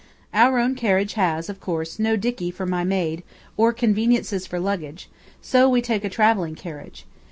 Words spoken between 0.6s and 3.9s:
carriage has, of course, no dickey for my maid, or